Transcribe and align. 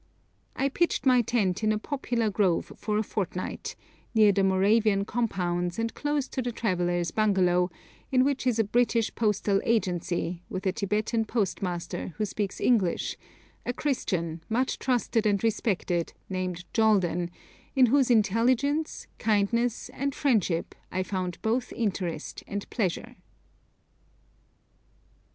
I 0.55 0.67
pitched 0.67 1.05
my 1.05 1.21
tent 1.21 1.63
in 1.63 1.71
a 1.71 1.77
poplar 1.77 2.31
grove 2.31 2.73
for 2.75 2.97
a 2.97 3.03
fortnight, 3.03 3.75
near 4.15 4.31
the 4.31 4.43
Moravian 4.43 5.05
compounds 5.05 5.77
and 5.77 5.93
close 5.93 6.27
to 6.29 6.41
the 6.41 6.51
travellers' 6.51 7.11
bungalow, 7.11 7.69
in 8.11 8.23
which 8.23 8.47
is 8.47 8.57
a 8.57 8.63
British 8.63 9.13
Postal 9.13 9.61
Agency, 9.63 10.41
with 10.49 10.65
a 10.65 10.71
Tibetan 10.71 11.23
postmaster 11.25 12.15
who 12.17 12.25
speaks 12.25 12.59
English, 12.59 13.15
a 13.63 13.73
Christian, 13.73 14.41
much 14.49 14.79
trusted 14.79 15.27
and 15.27 15.43
respected, 15.43 16.13
named 16.27 16.65
Joldan, 16.73 17.29
in 17.75 17.85
whose 17.85 18.09
intelligence, 18.09 19.05
kindness, 19.19 19.89
and 19.89 20.15
friendship 20.15 20.73
I 20.91 21.03
found 21.03 21.39
both 21.43 21.71
interest 21.73 22.41
and 22.47 22.67
pleasure. 22.71 23.17